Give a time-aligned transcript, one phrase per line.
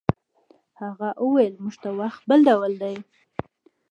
[0.81, 2.95] هغه وویل موږ ته وخت بل ډول دی.